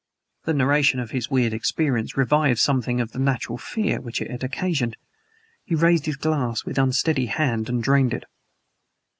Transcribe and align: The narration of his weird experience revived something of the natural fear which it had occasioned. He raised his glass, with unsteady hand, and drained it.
The 0.45 0.55
narration 0.55 0.99
of 0.99 1.11
his 1.11 1.29
weird 1.29 1.53
experience 1.53 2.17
revived 2.17 2.57
something 2.57 2.99
of 2.99 3.11
the 3.11 3.19
natural 3.19 3.59
fear 3.59 4.01
which 4.01 4.19
it 4.19 4.31
had 4.31 4.43
occasioned. 4.43 4.97
He 5.63 5.75
raised 5.75 6.07
his 6.07 6.17
glass, 6.17 6.65
with 6.65 6.79
unsteady 6.79 7.27
hand, 7.27 7.69
and 7.69 7.83
drained 7.83 8.15
it. 8.15 8.23